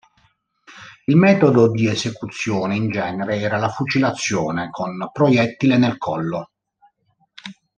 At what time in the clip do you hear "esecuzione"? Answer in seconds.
1.87-2.75